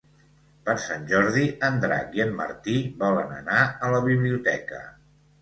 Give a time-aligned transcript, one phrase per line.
[0.69, 4.83] Per Sant Jordi en Drac i en Martí volen anar a la biblioteca.